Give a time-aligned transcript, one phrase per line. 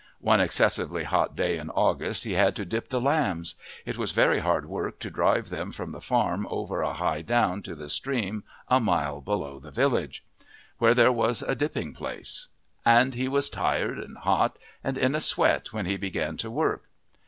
[0.19, 3.53] One excessively hot day in August he had to dip the lambs;
[3.85, 7.61] it was very hard work to drive them from the farm over a high down
[7.61, 10.23] to the stream a mile below the village,
[10.79, 12.47] where there was a dipping place,
[12.83, 16.89] and he was tired and hot, and in a sweat when he began the work.